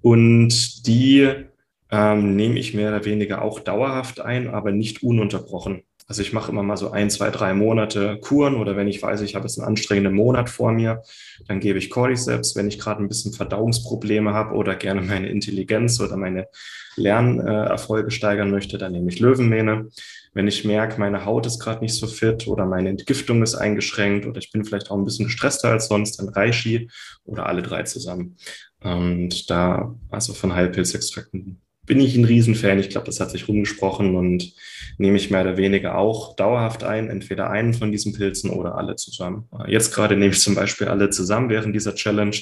Und 0.00 0.86
die 0.86 1.46
ähm, 1.90 2.36
nehme 2.36 2.58
ich 2.58 2.74
mehr 2.74 2.88
oder 2.88 3.04
weniger 3.04 3.42
auch 3.42 3.60
dauerhaft 3.60 4.20
ein, 4.20 4.48
aber 4.48 4.72
nicht 4.72 5.02
ununterbrochen. 5.02 5.82
Also 6.08 6.22
ich 6.22 6.32
mache 6.32 6.50
immer 6.50 6.62
mal 6.62 6.78
so 6.78 6.90
ein, 6.90 7.10
zwei, 7.10 7.28
drei 7.28 7.52
Monate 7.52 8.18
Kuren 8.20 8.54
oder 8.54 8.76
wenn 8.76 8.88
ich 8.88 9.02
weiß, 9.02 9.20
ich 9.20 9.34
habe 9.34 9.44
jetzt 9.46 9.58
einen 9.58 9.68
anstrengenden 9.68 10.14
Monat 10.14 10.48
vor 10.48 10.72
mir, 10.72 11.02
dann 11.46 11.60
gebe 11.60 11.78
ich 11.78 11.90
Cordyceps. 11.90 12.56
Wenn 12.56 12.66
ich 12.66 12.78
gerade 12.78 13.02
ein 13.02 13.08
bisschen 13.08 13.34
Verdauungsprobleme 13.34 14.32
habe 14.32 14.54
oder 14.54 14.74
gerne 14.74 15.02
meine 15.02 15.28
Intelligenz 15.28 16.00
oder 16.00 16.16
meine 16.16 16.48
Lernerfolge 16.96 18.10
steigern 18.10 18.50
möchte, 18.50 18.78
dann 18.78 18.92
nehme 18.92 19.10
ich 19.10 19.20
Löwenmähne. 19.20 19.90
Wenn 20.32 20.48
ich 20.48 20.64
merke, 20.64 20.98
meine 20.98 21.26
Haut 21.26 21.44
ist 21.44 21.58
gerade 21.58 21.80
nicht 21.80 21.94
so 21.94 22.06
fit 22.06 22.48
oder 22.48 22.64
meine 22.64 22.88
Entgiftung 22.88 23.42
ist 23.42 23.54
eingeschränkt 23.54 24.24
oder 24.24 24.38
ich 24.38 24.50
bin 24.50 24.64
vielleicht 24.64 24.90
auch 24.90 24.96
ein 24.96 25.04
bisschen 25.04 25.26
gestresster 25.26 25.68
als 25.70 25.88
sonst, 25.88 26.18
dann 26.18 26.30
Reishi 26.30 26.90
oder 27.24 27.44
alle 27.46 27.60
drei 27.60 27.82
zusammen. 27.82 28.36
Und 28.82 29.50
da, 29.50 29.94
also 30.10 30.32
von 30.32 30.54
Heilpilzextrakten 30.54 31.60
bin 31.88 32.00
ich 32.00 32.14
ein 32.16 32.24
Riesenfan. 32.24 32.78
Ich 32.78 32.90
glaube, 32.90 33.06
das 33.06 33.18
hat 33.18 33.30
sich 33.30 33.48
rumgesprochen 33.48 34.14
und 34.14 34.52
nehme 34.98 35.16
ich 35.16 35.30
mehr 35.30 35.40
oder 35.40 35.56
weniger 35.56 35.98
auch 35.98 36.36
dauerhaft 36.36 36.84
ein, 36.84 37.08
entweder 37.08 37.50
einen 37.50 37.74
von 37.74 37.90
diesen 37.90 38.12
Pilzen 38.12 38.50
oder 38.50 38.76
alle 38.76 38.94
zusammen. 38.96 39.48
Jetzt 39.66 39.92
gerade 39.94 40.16
nehme 40.16 40.32
ich 40.32 40.40
zum 40.40 40.54
Beispiel 40.54 40.88
alle 40.88 41.10
zusammen 41.10 41.48
während 41.48 41.74
dieser 41.74 41.94
Challenge. 41.94 42.36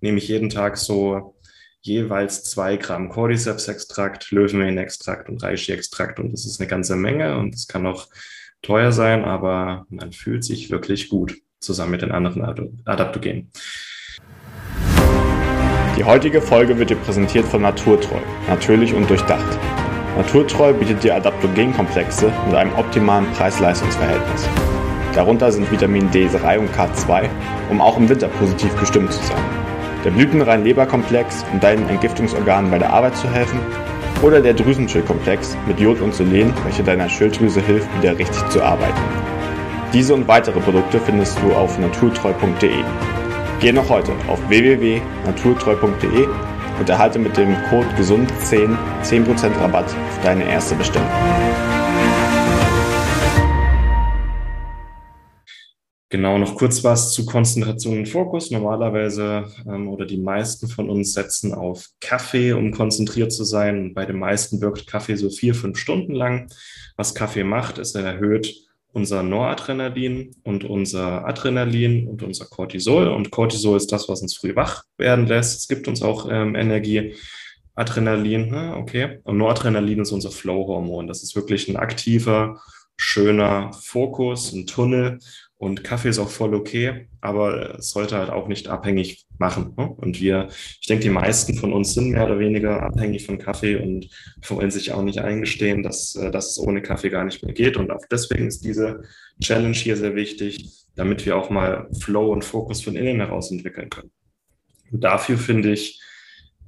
Nehme 0.00 0.18
ich 0.18 0.28
jeden 0.28 0.50
Tag 0.50 0.76
so 0.76 1.36
jeweils 1.80 2.44
zwei 2.44 2.76
Gramm 2.76 3.08
Cordyceps-Extrakt, 3.08 4.30
Löwenmähen-Extrakt 4.30 5.28
und 5.28 5.42
Reishi-Extrakt 5.42 6.20
und 6.20 6.32
das 6.32 6.46
ist 6.46 6.60
eine 6.60 6.68
ganze 6.68 6.94
Menge 6.94 7.38
und 7.38 7.54
es 7.54 7.66
kann 7.66 7.86
auch 7.86 8.08
teuer 8.62 8.92
sein, 8.92 9.24
aber 9.24 9.86
man 9.90 10.12
fühlt 10.12 10.44
sich 10.44 10.70
wirklich 10.70 11.08
gut 11.08 11.34
zusammen 11.58 11.92
mit 11.92 12.02
den 12.02 12.12
anderen 12.12 12.82
Adaptogenen. 12.84 13.50
Die 16.02 16.08
heutige 16.08 16.42
Folge 16.42 16.76
wird 16.80 16.90
dir 16.90 16.96
präsentiert 16.96 17.44
von 17.44 17.62
Naturtreu, 17.62 18.18
natürlich 18.48 18.92
und 18.92 19.08
durchdacht. 19.08 19.56
Naturtreu 20.16 20.72
bietet 20.72 21.04
dir 21.04 21.14
Adaptogenkomplexe 21.14 22.32
mit 22.44 22.56
einem 22.56 22.74
optimalen 22.74 23.30
Preis-Leistungs-Verhältnis. 23.34 24.48
Darunter 25.14 25.52
sind 25.52 25.70
Vitamin 25.70 26.10
D3 26.10 26.58
und 26.58 26.74
K2, 26.74 27.28
um 27.70 27.80
auch 27.80 27.96
im 27.98 28.08
Winter 28.08 28.26
positiv 28.26 28.76
gestimmt 28.80 29.12
zu 29.12 29.22
sein. 29.22 29.44
Der 30.04 30.10
blütenrein 30.10 30.64
Leberkomplex, 30.64 31.44
um 31.52 31.60
deinen 31.60 31.88
Entgiftungsorganen 31.88 32.72
bei 32.72 32.80
der 32.80 32.92
Arbeit 32.92 33.16
zu 33.16 33.30
helfen. 33.30 33.60
Oder 34.22 34.40
der 34.40 34.54
Drüsenschildkomplex 34.54 35.56
mit 35.68 35.78
Jod 35.78 36.00
und 36.00 36.16
Selen, 36.16 36.52
welcher 36.64 36.82
deiner 36.82 37.08
Schilddrüse 37.08 37.60
hilft, 37.60 37.88
wieder 38.00 38.18
richtig 38.18 38.48
zu 38.48 38.60
arbeiten. 38.60 39.00
Diese 39.92 40.14
und 40.14 40.26
weitere 40.26 40.58
Produkte 40.58 40.98
findest 40.98 41.38
du 41.42 41.52
auf 41.52 41.78
naturtreu.de. 41.78 42.82
Geh 43.62 43.70
noch 43.70 43.88
heute 43.88 44.10
auf 44.26 44.40
www.naturtreu.de 44.48 46.26
und 46.80 46.88
erhalte 46.88 47.20
mit 47.20 47.36
dem 47.36 47.54
Code 47.70 47.86
GESUND10 47.96 48.76
10% 49.04 49.60
Rabatt 49.60 49.84
auf 49.84 50.20
deine 50.24 50.50
erste 50.50 50.74
Bestellung. 50.74 51.06
Genau, 56.08 56.38
noch 56.38 56.56
kurz 56.56 56.82
was 56.82 57.12
zu 57.12 57.24
Konzentration 57.24 57.98
und 57.98 58.08
Fokus. 58.08 58.50
Normalerweise 58.50 59.44
ähm, 59.64 59.88
oder 59.88 60.06
die 60.06 60.18
meisten 60.18 60.66
von 60.66 60.90
uns 60.90 61.12
setzen 61.12 61.54
auf 61.54 61.86
Kaffee, 62.00 62.54
um 62.54 62.72
konzentriert 62.72 63.30
zu 63.30 63.44
sein. 63.44 63.94
Bei 63.94 64.04
den 64.06 64.18
meisten 64.18 64.60
wirkt 64.60 64.88
Kaffee 64.88 65.14
so 65.14 65.30
vier, 65.30 65.54
fünf 65.54 65.78
Stunden 65.78 66.16
lang. 66.16 66.48
Was 66.96 67.14
Kaffee 67.14 67.44
macht, 67.44 67.78
ist, 67.78 67.94
er 67.94 68.02
erhöht 68.04 68.71
unser 68.92 69.22
Noradrenalin 69.22 70.34
und 70.44 70.64
unser 70.64 71.26
Adrenalin 71.26 72.08
und 72.08 72.22
unser 72.22 72.46
Cortisol. 72.46 73.08
Und 73.08 73.30
Cortisol 73.30 73.76
ist 73.76 73.90
das, 73.90 74.08
was 74.08 74.22
uns 74.22 74.36
früh 74.36 74.54
wach 74.54 74.84
werden 74.98 75.26
lässt. 75.26 75.60
Es 75.60 75.68
gibt 75.68 75.88
uns 75.88 76.02
auch 76.02 76.28
ähm, 76.30 76.54
Energie. 76.54 77.14
Adrenalin, 77.74 78.54
okay. 78.74 79.20
Und 79.24 79.38
Noradrenalin 79.38 80.00
ist 80.00 80.12
unser 80.12 80.30
Flow-Hormon. 80.30 81.06
Das 81.06 81.22
ist 81.22 81.34
wirklich 81.34 81.68
ein 81.68 81.76
aktiver, 81.76 82.60
schöner 82.96 83.72
Fokus, 83.72 84.52
ein 84.52 84.66
Tunnel. 84.66 85.18
Und 85.56 85.84
Kaffee 85.84 86.08
ist 86.08 86.18
auch 86.18 86.28
voll 86.28 86.54
okay, 86.54 87.06
aber 87.20 87.78
es 87.78 87.90
sollte 87.90 88.16
halt 88.16 88.30
auch 88.30 88.48
nicht 88.48 88.66
abhängig 88.66 89.26
machen. 89.38 89.74
Ne? 89.76 89.88
Und 89.88 90.20
wir, 90.20 90.48
ich 90.80 90.88
denke, 90.88 91.04
die 91.04 91.10
meisten 91.10 91.54
von 91.54 91.72
uns 91.72 91.94
sind 91.94 92.10
mehr 92.10 92.24
oder 92.24 92.40
weniger 92.40 92.82
abhängig 92.82 93.26
von 93.26 93.38
Kaffee 93.38 93.76
und 93.76 94.08
wollen 94.48 94.72
sich 94.72 94.92
auch 94.92 95.02
nicht 95.02 95.20
eingestehen, 95.20 95.84
dass, 95.84 96.16
äh, 96.16 96.32
dass 96.32 96.50
es 96.50 96.58
ohne 96.58 96.82
Kaffee 96.82 97.10
gar 97.10 97.24
nicht 97.24 97.44
mehr 97.44 97.54
geht. 97.54 97.76
Und 97.76 97.92
auch 97.92 98.04
deswegen 98.10 98.48
ist 98.48 98.64
diese 98.64 99.02
Challenge 99.40 99.76
hier 99.76 99.96
sehr 99.96 100.16
wichtig, 100.16 100.68
damit 100.96 101.24
wir 101.26 101.36
auch 101.36 101.48
mal 101.48 101.88
Flow 102.00 102.32
und 102.32 102.44
Fokus 102.44 102.82
von 102.82 102.96
innen 102.96 103.20
heraus 103.20 103.52
entwickeln 103.52 103.88
können. 103.88 104.10
Und 104.90 105.04
dafür 105.04 105.38
finde 105.38 105.72
ich 105.72 106.02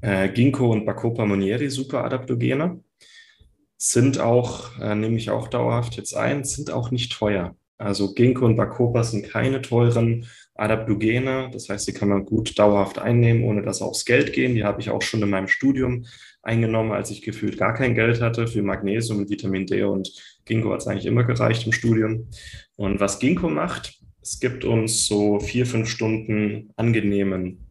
äh, 0.02 0.28
Ginkgo 0.28 0.70
und 0.70 0.84
Bacopa 0.84 1.26
Monieri 1.26 1.68
super 1.68 2.04
Adaptogene. 2.04 2.80
Sind 3.86 4.18
auch, 4.18 4.80
äh, 4.80 4.94
nehme 4.94 5.18
ich 5.18 5.28
auch 5.28 5.48
dauerhaft 5.48 5.96
jetzt 5.96 6.16
ein, 6.16 6.42
sind 6.42 6.70
auch 6.70 6.90
nicht 6.90 7.12
teuer. 7.12 7.54
Also 7.76 8.14
Ginkgo 8.14 8.46
und 8.46 8.56
Bacopa 8.56 9.04
sind 9.04 9.28
keine 9.28 9.60
teuren 9.60 10.26
Adaptogene. 10.54 11.50
Das 11.52 11.68
heißt, 11.68 11.86
die 11.86 11.92
kann 11.92 12.08
man 12.08 12.24
gut 12.24 12.58
dauerhaft 12.58 12.98
einnehmen, 12.98 13.44
ohne 13.44 13.60
dass 13.60 13.82
aufs 13.82 14.06
Geld 14.06 14.32
gehen. 14.32 14.54
Die 14.54 14.64
habe 14.64 14.80
ich 14.80 14.88
auch 14.88 15.02
schon 15.02 15.20
in 15.20 15.28
meinem 15.28 15.48
Studium 15.48 16.06
eingenommen, 16.42 16.92
als 16.92 17.10
ich 17.10 17.20
gefühlt 17.20 17.58
gar 17.58 17.74
kein 17.74 17.94
Geld 17.94 18.22
hatte 18.22 18.46
für 18.46 18.62
Magnesium 18.62 19.18
und 19.18 19.28
Vitamin 19.28 19.66
D 19.66 19.82
und 19.82 20.10
Ginkgo 20.46 20.72
hat 20.72 20.80
es 20.80 20.86
eigentlich 20.86 21.04
immer 21.04 21.24
gereicht 21.24 21.66
im 21.66 21.72
Studium. 21.72 22.30
Und 22.76 23.00
was 23.00 23.18
Ginkgo 23.18 23.50
macht, 23.50 24.00
es 24.22 24.40
gibt 24.40 24.64
uns 24.64 25.06
so 25.06 25.40
vier, 25.40 25.66
fünf 25.66 25.90
Stunden 25.90 26.72
angenehmen 26.76 27.70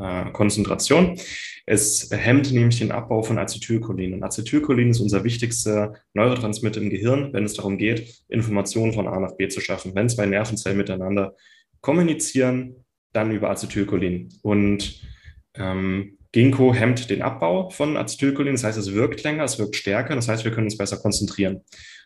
äh, 0.00 0.30
Konzentration. 0.32 1.18
Es 1.66 2.08
hemmt 2.10 2.52
nämlich 2.52 2.78
den 2.78 2.90
Abbau 2.90 3.22
von 3.22 3.38
Acetylcholin. 3.38 4.14
Und 4.14 4.22
Acetylcholin 4.22 4.90
ist 4.90 5.00
unser 5.00 5.22
wichtigster 5.24 5.94
Neurotransmitter 6.14 6.80
im 6.80 6.90
Gehirn, 6.90 7.32
wenn 7.32 7.44
es 7.44 7.54
darum 7.54 7.78
geht, 7.78 8.24
Informationen 8.28 8.92
von 8.92 9.06
A 9.06 9.20
nach 9.20 9.36
B 9.36 9.48
zu 9.48 9.60
schaffen. 9.60 9.94
Wenn 9.94 10.08
zwei 10.08 10.26
Nervenzellen 10.26 10.78
miteinander 10.78 11.34
kommunizieren, 11.80 12.84
dann 13.12 13.30
über 13.30 13.50
Acetylcholin. 13.50 14.30
Und 14.42 15.00
ähm, 15.54 16.18
Ginkgo 16.32 16.72
hemmt 16.72 17.10
den 17.10 17.22
Abbau 17.22 17.70
von 17.70 17.96
Acetylcholin, 17.96 18.54
das 18.54 18.64
heißt, 18.64 18.78
es 18.78 18.92
wirkt 18.94 19.22
länger, 19.24 19.44
es 19.44 19.58
wirkt 19.58 19.74
stärker, 19.74 20.14
das 20.14 20.28
heißt, 20.28 20.44
wir 20.44 20.52
können 20.52 20.66
uns 20.66 20.76
besser 20.76 20.98
konzentrieren. 20.98 21.62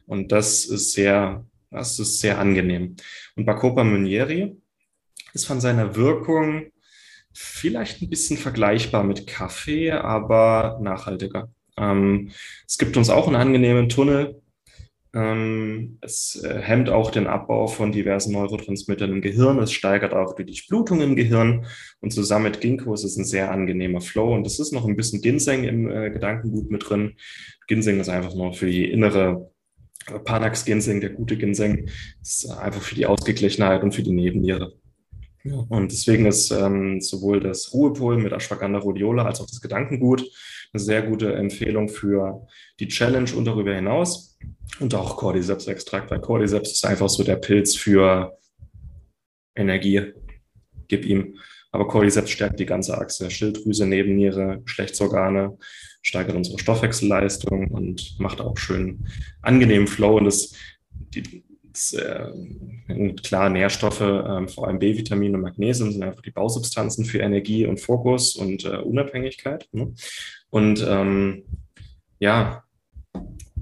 Und 0.07 0.33
das 0.33 0.65
ist 0.65 0.93
sehr, 0.93 1.45
das 1.71 1.99
ist 1.99 2.21
sehr 2.21 2.39
angenehm. 2.39 2.97
Und 3.37 3.45
Bacopa 3.45 3.85
Munieri 3.85 4.57
ist 5.35 5.47
von 5.47 5.61
seiner 5.61 5.95
Wirkung 5.97 6.71
vielleicht 7.35 8.01
ein 8.01 8.09
bisschen 8.09 8.39
vergleichbar 8.39 9.05
mit 9.05 9.27
Kaffee, 9.27 9.91
aber 9.91 10.79
nachhaltiger. 10.81 11.51
Ähm, 11.77 12.31
es 12.67 12.79
gibt 12.79 12.97
uns 12.97 13.11
auch 13.11 13.27
einen 13.27 13.37
angenehmen 13.37 13.89
Tunnel. 13.89 14.41
Ähm, 15.13 15.99
es 16.01 16.43
äh, 16.43 16.61
hemmt 16.61 16.91
auch 16.91 17.11
den 17.11 17.29
Abbau 17.29 17.69
von 17.69 17.93
diversen 17.93 18.33
Neurotransmittern 18.33 19.13
im 19.13 19.21
Gehirn. 19.21 19.59
Es 19.61 19.73
steigert 19.73 20.13
auch 20.13 20.35
die 20.35 20.45
Durchblutung 20.45 21.01
im 21.01 21.15
Gehirn. 21.15 21.67
Und 22.01 22.13
zusammen 22.13 22.45
mit 22.45 22.61
Ginkgo 22.61 22.95
ist 22.95 23.05
es 23.05 23.17
ein 23.17 23.25
sehr 23.25 23.51
angenehmer 23.53 24.01
Flow. 24.01 24.35
Und 24.35 24.47
es 24.47 24.59
ist 24.59 24.73
noch 24.73 24.87
ein 24.87 24.97
bisschen 24.97 25.21
Ginseng 25.21 25.65
im 25.65 25.91
äh, 25.91 26.11
Gedankengut 26.11 26.71
mit 26.71 26.89
drin. 26.89 27.15
Ginseng 27.69 28.01
ist 28.01 28.09
einfach 28.09 28.35
nur 28.35 28.55
für 28.55 28.67
die 28.67 28.91
innere 28.91 29.51
äh, 30.07 30.19
Panax 30.19 30.65
Ginseng, 30.65 31.01
der 31.01 31.11
gute 31.11 31.37
Ginseng, 31.37 31.89
ist 32.21 32.51
einfach 32.51 32.83
für 32.83 32.97
die 32.97 33.07
Ausgeglichenheit 33.07 33.83
und 33.83 33.95
für 33.95 34.03
die 34.03 34.13
Nebenniere. 34.13 34.75
Und 35.45 35.93
deswegen 35.93 36.25
ist 36.25 36.51
ähm, 36.51 37.01
sowohl 37.01 37.41
das 37.41 37.75
Ruhepol 37.75 38.17
mit 38.17 38.33
Ashwagandha 38.33 38.79
Rhodiola 38.79 39.27
als 39.27 39.41
auch 39.41 39.47
das 39.47 39.61
Gedankengut 39.61 40.23
eine 40.73 40.81
sehr 40.81 41.03
gute 41.03 41.35
Empfehlung 41.35 41.89
für 41.89 42.47
die 42.81 42.89
Challenge 42.89 43.31
und 43.37 43.45
darüber 43.45 43.75
hinaus. 43.75 44.39
Und 44.81 44.95
auch 44.95 45.17
Cordyceps-Extrakt, 45.17 46.11
weil 46.11 46.21
Cordyceps 46.21 46.73
ist 46.73 46.87
einfach 46.87 47.09
so 47.09 47.23
der 47.23 47.37
Pilz 47.37 47.77
für 47.77 48.39
Energie. 49.55 50.13
Gib 50.89 51.05
ihm. 51.05 51.39
Aber 51.71 51.89
Cordyceps 51.89 52.31
stärkt 52.31 52.59
die 52.59 52.67
ganze 52.67 52.97
Achse. 52.97 53.31
Schilddrüse, 53.31 53.87
Nebenniere, 53.87 54.63
Geschlechtsorgane, 54.65 55.59
steigert 56.03 56.37
unsere 56.37 56.59
Stoffwechselleistung 56.59 57.69
und 57.69 58.19
macht 58.19 58.41
auch 58.41 58.57
schön 58.57 59.07
angenehmen 59.43 59.87
Flow. 59.87 60.17
Und 60.17 60.25
das, 60.25 60.55
die, 60.91 61.45
klar, 63.23 63.51
Nährstoffe, 63.51 64.01
äh, 64.01 64.49
vor 64.49 64.67
allem 64.67 64.79
B-Vitamin 64.79 65.35
und 65.35 65.43
Magnesium, 65.43 65.93
sind 65.93 66.03
einfach 66.03 66.23
die 66.23 66.31
Bausubstanzen 66.31 67.05
für 67.05 67.19
Energie 67.19 67.67
und 67.67 67.81
Fokus 67.81 68.37
und 68.37 68.65
äh, 68.65 68.77
Unabhängigkeit. 68.77 69.69
Ne? 69.73 69.93
Und 70.51 70.85
ähm, 70.89 71.45
ja, 72.19 72.65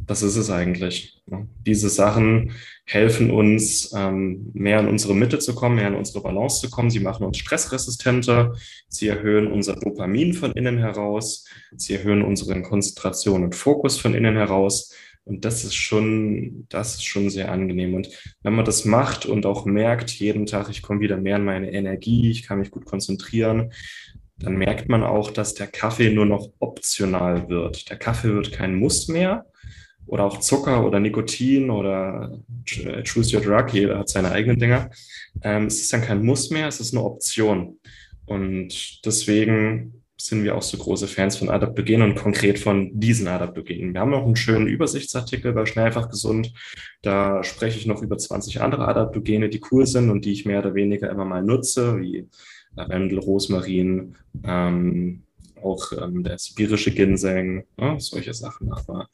das 0.07 0.23
ist 0.23 0.37
es 0.37 0.51
eigentlich. 0.51 1.23
Ne? 1.27 1.49
Diese 1.67 1.89
Sachen 1.89 2.53
helfen 2.85 3.31
uns, 3.31 3.93
ähm, 3.97 4.51
mehr 4.53 4.81
in 4.81 4.89
unsere 4.89 5.15
Mitte 5.15 5.39
zu 5.39 5.55
kommen, 5.55 5.77
mehr 5.77 5.89
in 5.89 5.95
unsere 5.95 6.23
Balance 6.23 6.61
zu 6.61 6.71
kommen. 6.71 6.91
Sie 6.91 7.01
machen 7.01 7.25
uns 7.25 7.39
stressresistenter. 7.39 8.55
Sie 8.89 9.09
erhöhen 9.09 9.51
unser 9.51 9.77
Dopamin 9.77 10.35
von 10.35 10.53
innen 10.53 10.79
heraus. 10.79 11.47
Sie 11.77 11.95
erhöhen 11.95 12.23
unsere 12.23 12.61
Konzentration 12.63 13.45
und 13.45 13.55
Fokus 13.55 13.99
von 13.99 14.15
innen 14.15 14.37
heraus. 14.37 14.93
Und 15.25 15.45
das 15.45 15.65
ist 15.65 15.75
schon, 15.75 16.67
das 16.69 16.95
ist 16.95 17.05
schon 17.05 17.31
sehr 17.31 17.53
angenehm. 17.53 17.95
Und 17.95 18.09
wenn 18.43 18.55
man 18.55 18.65
das 18.65 18.85
macht 18.85 19.25
und 19.27 19.47
auch 19.47 19.65
merkt, 19.65 20.11
jeden 20.11 20.47
Tag, 20.47 20.69
ich 20.69 20.83
komme 20.83 21.01
wieder 21.01 21.17
mehr 21.17 21.37
in 21.37 21.45
meine 21.45 21.73
Energie, 21.73 22.31
ich 22.31 22.43
kann 22.43 22.59
mich 22.59 22.71
gut 22.71 22.85
konzentrieren, 22.85 23.73
dann 24.37 24.57
merkt 24.57 24.89
man 24.89 25.05
auch, 25.05 25.31
dass 25.31 25.55
der 25.55 25.69
Kaffee 25.69 26.11
nur 26.11 26.27
noch 26.27 26.49
optional 26.59 27.49
wird. 27.49 27.89
Der 27.91 27.99
Kaffee 27.99 28.35
wird 28.35 28.53
kein 28.53 28.75
Muss 28.75 29.07
mehr, 29.07 29.47
oder 30.07 30.25
auch 30.25 30.41
Zucker 30.41 30.85
oder 30.85 31.01
Nikotin 31.01 31.71
oder 31.71 32.39
Choose 33.05 33.37
Your 33.37 33.43
Drug, 33.43 33.73
jeder 33.73 33.99
hat 33.99 34.09
seine 34.09 34.31
eigenen 34.31 34.59
Dinger. 34.59 34.91
Ähm, 35.43 35.67
es 35.67 35.81
ist 35.81 35.93
dann 35.93 36.03
kein 36.03 36.25
Muss 36.25 36.51
mehr, 36.51 36.69
es 36.69 36.81
ist 36.81 36.95
eine 36.95 37.05
Option. 37.05 37.79
Und 38.27 39.05
deswegen 39.05 40.02
sind 40.27 40.45
wir 40.45 40.57
auch 40.57 40.63
so 40.63 40.79
große 40.79 41.09
Fans 41.09 41.37
von 41.37 41.51
Adaptogenen 41.51 42.11
und 42.11 42.19
konkret 42.19 42.59
von 42.59 42.91
diesen 42.99 43.27
Adaptogenen. 43.27 43.93
Wir 43.93 44.01
haben 44.01 44.11
noch 44.11 44.25
einen 44.25 44.37
schönen 44.37 44.67
Übersichtsartikel 44.67 45.53
bei 45.53 45.67
Schnellfach 45.67 46.09
Gesund. 46.09 46.53
Da 47.03 47.43
spreche 47.43 47.79
ich 47.79 47.87
noch 47.87 48.03
über 48.03 48.17
20 48.17 48.61
andere 48.61 48.87
Adaptogene, 48.87 49.49
die 49.49 49.61
cool 49.71 49.87
sind 49.87 50.11
und 50.11 50.25
die 50.25 50.33
ich 50.33 50.47
mehr 50.47 50.61
oder 50.61 50.75
weniger 50.75 51.11
immer 51.11 51.25
mal 51.25 51.43
nutze, 51.43 52.01
wie 52.01 52.29
Lavendel, 52.77 53.19
Rosmarin, 53.19 54.17
ähm, 54.45 55.25
auch 55.63 55.93
ähm, 55.93 56.23
der 56.23 56.39
sibirische 56.39 56.93
Ginseng, 56.93 57.65
ja, 57.79 57.99
solche 57.99 58.35
Sachen. 58.35 58.73
Aber 58.73 59.09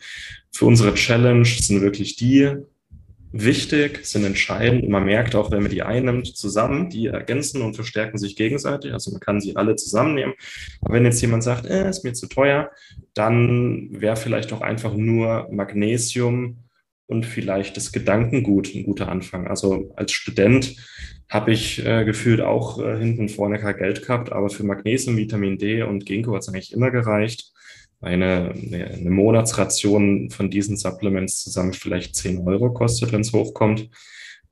für 0.50 0.67
unsere 0.67 0.95
Challenge 0.95 1.45
sind 1.45 1.81
wirklich 1.81 2.17
die 2.17 2.55
wichtig, 3.32 4.04
sind 4.06 4.25
entscheidend. 4.25 4.88
Man 4.88 5.04
merkt 5.04 5.35
auch, 5.35 5.50
wenn 5.50 5.62
man 5.62 5.70
die 5.70 5.82
einnimmt, 5.82 6.37
zusammen, 6.37 6.88
die 6.88 7.06
ergänzen 7.06 7.62
und 7.62 7.75
verstärken 7.75 8.18
sich 8.18 8.37
gegenseitig. 8.37 8.92
Also 8.92 9.11
man 9.11 9.20
kann 9.20 9.40
sie 9.40 9.56
alle 9.56 9.76
zusammennehmen. 9.76 10.35
Aber 10.80 10.94
wenn 10.94 11.04
jetzt 11.04 11.20
jemand 11.20 11.42
sagt, 11.42 11.66
äh, 11.66 11.88
ist 11.88 12.04
mir 12.04 12.14
zu 12.14 12.26
teuer, 12.26 12.70
dann 13.14 13.88
wäre 13.90 14.16
vielleicht 14.16 14.52
auch 14.52 14.61
einfach 14.61 14.94
nur 14.94 15.49
Magnesium 15.50 16.58
und 17.06 17.25
vielleicht 17.25 17.76
das 17.76 17.92
Gedankengut 17.92 18.75
ein 18.75 18.85
guter 18.85 19.08
Anfang. 19.08 19.47
Also 19.47 19.92
als 19.97 20.12
Student 20.12 20.76
habe 21.28 21.52
ich 21.52 21.85
äh, 21.85 22.04
gefühlt 22.04 22.40
auch 22.40 22.78
äh, 22.80 22.99
hinten 22.99 23.28
vorne 23.28 23.58
kein 23.58 23.76
Geld 23.76 24.06
gehabt, 24.06 24.32
aber 24.32 24.49
für 24.49 24.64
Magnesium, 24.64 25.16
Vitamin 25.16 25.58
D 25.58 25.82
und 25.82 26.06
Ginkgo 26.06 26.35
hat 26.35 26.42
es 26.42 26.49
eigentlich 26.49 26.73
immer 26.73 26.90
gereicht 26.90 27.52
eine, 28.00 28.52
eine 28.52 29.11
Monatsration 29.11 30.31
von 30.31 30.50
diesen 30.50 30.76
Supplements 30.76 31.43
zusammen 31.43 31.73
vielleicht 31.73 32.14
10 32.14 32.47
Euro 32.47 32.73
kostet, 32.73 33.12
wenn 33.12 33.23
es 33.23 33.33
hochkommt 33.33 33.90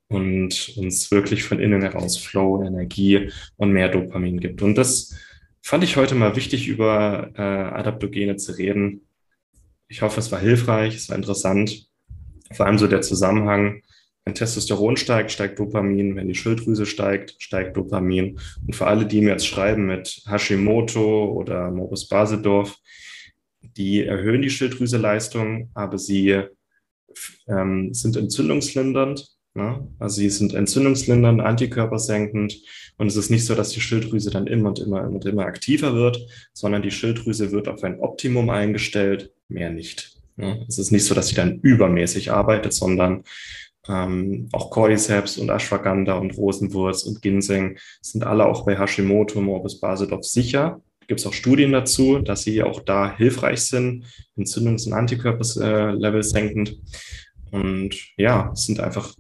und 0.08 0.72
uns 0.76 1.10
wirklich 1.10 1.44
von 1.44 1.60
innen 1.60 1.82
heraus 1.82 2.18
Flow, 2.18 2.62
Energie 2.64 3.30
und 3.56 3.72
mehr 3.72 3.88
Dopamin 3.88 4.40
gibt. 4.40 4.62
Und 4.62 4.76
das 4.76 5.14
fand 5.62 5.84
ich 5.84 5.96
heute 5.96 6.14
mal 6.14 6.36
wichtig, 6.36 6.68
über 6.68 7.30
äh, 7.34 7.42
Adaptogene 7.42 8.36
zu 8.36 8.52
reden. 8.52 9.06
Ich 9.88 10.02
hoffe, 10.02 10.20
es 10.20 10.30
war 10.32 10.40
hilfreich, 10.40 10.96
es 10.96 11.08
war 11.08 11.16
interessant. 11.16 11.88
Vor 12.52 12.66
allem 12.66 12.78
so 12.78 12.86
der 12.86 13.02
Zusammenhang, 13.02 13.82
wenn 14.24 14.34
Testosteron 14.34 14.96
steigt, 14.96 15.30
steigt 15.30 15.58
Dopamin. 15.58 16.16
Wenn 16.16 16.28
die 16.28 16.34
Schilddrüse 16.34 16.86
steigt, 16.86 17.36
steigt 17.38 17.76
Dopamin. 17.76 18.38
Und 18.66 18.74
für 18.74 18.86
alle, 18.86 19.06
die 19.06 19.20
mir 19.20 19.30
jetzt 19.30 19.46
schreiben 19.46 19.86
mit 19.86 20.22
Hashimoto 20.28 21.32
oder 21.32 21.70
Morbus 21.70 22.08
Basedorf, 22.08 22.76
die 23.76 24.04
erhöhen 24.04 24.42
die 24.42 24.50
Schilddrüseleistung, 24.50 25.70
aber 25.74 25.98
sie 25.98 26.42
ähm, 27.48 27.94
sind 27.94 28.16
entzündungslindernd. 28.16 29.28
Ne? 29.54 29.88
Also 29.98 30.16
sie 30.16 30.30
sind 30.30 30.54
entzündungslindernd, 30.54 31.40
antikörpersenkend. 31.40 32.60
Und 32.98 33.06
es 33.06 33.16
ist 33.16 33.30
nicht 33.30 33.44
so, 33.44 33.54
dass 33.54 33.70
die 33.70 33.80
Schilddrüse 33.80 34.30
dann 34.30 34.46
immer 34.46 34.68
und 34.68 34.78
immer 34.78 35.08
und 35.08 35.24
immer 35.24 35.46
aktiver 35.46 35.94
wird, 35.94 36.18
sondern 36.52 36.82
die 36.82 36.90
Schilddrüse 36.90 37.52
wird 37.52 37.68
auf 37.68 37.82
ein 37.84 38.00
Optimum 38.00 38.50
eingestellt, 38.50 39.32
mehr 39.48 39.70
nicht. 39.70 40.18
Ne? 40.36 40.64
Es 40.68 40.78
ist 40.78 40.92
nicht 40.92 41.04
so, 41.04 41.14
dass 41.14 41.28
sie 41.28 41.34
dann 41.34 41.60
übermäßig 41.60 42.32
arbeitet, 42.32 42.72
sondern 42.72 43.24
ähm, 43.88 44.48
auch 44.52 44.70
Cordyceps 44.70 45.38
und 45.38 45.50
Ashwagandha 45.50 46.14
und 46.14 46.36
Rosenwurz 46.36 47.04
und 47.04 47.22
Ginseng 47.22 47.78
sind 48.00 48.24
alle 48.24 48.46
auch 48.46 48.64
bei 48.64 48.78
Hashimoto, 48.78 49.40
Morbus 49.40 49.80
Basedorf 49.80 50.24
sicher 50.24 50.82
gibt 51.06 51.20
es 51.20 51.26
auch 51.26 51.32
Studien 51.32 51.72
dazu, 51.72 52.18
dass 52.18 52.42
sie 52.42 52.62
auch 52.62 52.80
da 52.80 53.16
hilfreich 53.16 53.60
sind, 53.60 54.04
Entzündungs- 54.36 54.86
und 54.86 54.92
Antikörperlevel 54.92 56.22
senkend. 56.22 56.78
Und 57.50 57.96
ja, 58.16 58.50
sind 58.54 58.80
einfach 58.80 59.14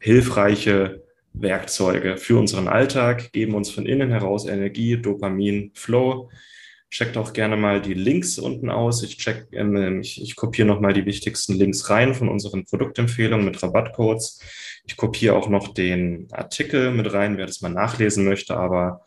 hilfreiche 0.00 1.02
Werkzeuge 1.32 2.16
für 2.16 2.38
unseren 2.38 2.68
Alltag, 2.68 3.32
geben 3.32 3.54
uns 3.54 3.70
von 3.70 3.86
innen 3.86 4.10
heraus 4.10 4.46
Energie, 4.46 4.96
Dopamin, 5.00 5.70
Flow. 5.74 6.30
Checkt 6.90 7.18
auch 7.18 7.34
gerne 7.34 7.56
mal 7.56 7.82
die 7.82 7.94
Links 7.94 8.38
unten 8.38 8.70
aus. 8.70 9.02
Ich 9.02 9.18
check, 9.18 9.46
ähm, 9.52 10.00
ich, 10.00 10.22
ich 10.22 10.36
kopiere 10.36 10.66
nochmal 10.66 10.94
die 10.94 11.04
wichtigsten 11.04 11.54
Links 11.54 11.90
rein 11.90 12.14
von 12.14 12.28
unseren 12.28 12.64
Produktempfehlungen 12.64 13.44
mit 13.44 13.62
Rabattcodes. 13.62 14.40
Ich 14.86 14.96
kopiere 14.96 15.34
auch 15.34 15.50
noch 15.50 15.74
den 15.74 16.28
Artikel 16.32 16.90
mit 16.92 17.12
rein, 17.12 17.36
wer 17.36 17.46
das 17.46 17.60
mal 17.60 17.68
nachlesen 17.68 18.24
möchte. 18.24 18.56
Aber 18.56 19.04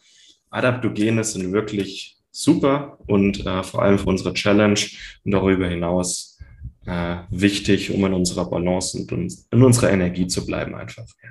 Adaptogene 0.52 1.24
sind 1.24 1.52
wirklich 1.54 2.21
super 2.32 2.98
und 3.08 3.46
äh, 3.46 3.64
vor 3.64 3.84
allem 3.84 4.00
für 4.00 4.08
unsere 4.08 4.34
Challenge 4.34 4.80
und 5.24 5.32
darüber 5.32 5.68
hinaus 5.68 6.40
äh, 6.86 7.18
wichtig, 7.30 7.92
um 7.92 8.06
in 8.06 8.14
unserer 8.14 8.50
Balance 8.50 8.98
und 8.98 9.12
in 9.52 9.64
unserer 9.64 9.92
Energie 9.92 10.28
zu 10.28 10.46
bleiben 10.46 10.76
einfach. 10.76 11.06
Ja. 11.24 11.30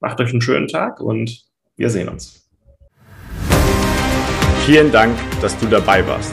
Macht 0.00 0.20
euch 0.20 0.30
einen 0.30 0.40
schönen 0.40 0.68
Tag 0.68 1.00
und 1.00 1.44
wir 1.76 1.90
sehen 1.90 2.08
uns. 2.08 2.48
Vielen 4.66 4.90
Dank, 4.90 5.14
dass 5.42 5.56
du 5.58 5.66
dabei 5.66 6.06
warst. 6.06 6.32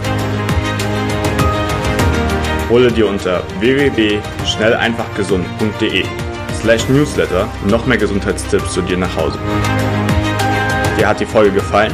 Hole 2.70 2.90
dir 2.92 3.08
unter 3.08 3.44
www.schnelleinfachgesund.de 3.60 6.06
slash 6.54 6.88
newsletter 6.88 7.50
noch 7.68 7.86
mehr 7.86 7.98
Gesundheitstipps 7.98 8.74
zu 8.74 8.82
dir 8.82 8.96
nach 8.98 9.14
Hause. 9.18 9.38
Dir 10.98 11.10
hat 11.10 11.20
die 11.20 11.26
Folge 11.26 11.52
gefallen? 11.52 11.94